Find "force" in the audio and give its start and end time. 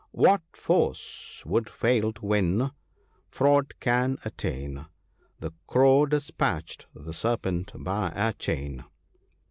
0.55-1.43